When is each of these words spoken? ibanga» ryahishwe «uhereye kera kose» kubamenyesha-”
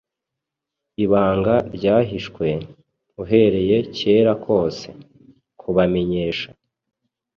ibanga» 1.03 1.53
ryahishwe 1.75 2.47
«uhereye 3.21 3.77
kera 3.97 4.33
kose» 4.45 4.87
kubamenyesha-” 5.59 6.49